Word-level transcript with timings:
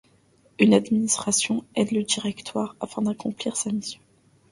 Une 0.57 0.73
administration 0.73 1.63
aide 1.75 1.91
le 1.91 2.01
Directoire 2.03 2.75
afin 2.79 3.03
d'accomplir 3.03 3.55
sa 3.55 3.71
mission. 3.71 4.01